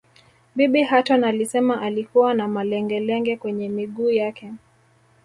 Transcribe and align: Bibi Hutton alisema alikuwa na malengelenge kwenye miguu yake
Bibi 0.55 0.83
Hutton 0.83 1.23
alisema 1.23 1.81
alikuwa 1.81 2.33
na 2.33 2.47
malengelenge 2.47 3.37
kwenye 3.37 3.69
miguu 3.69 4.09
yake 4.09 4.53